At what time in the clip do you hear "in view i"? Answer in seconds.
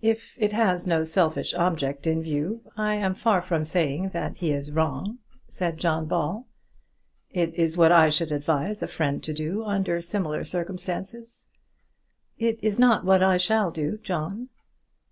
2.04-2.96